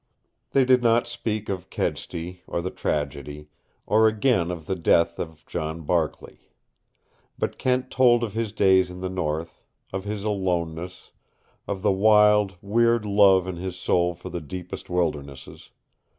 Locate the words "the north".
9.01-9.63